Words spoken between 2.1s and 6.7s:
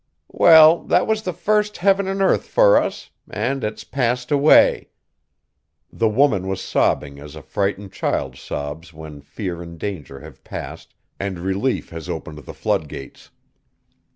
earth fur us, an' it's passed away!" The woman was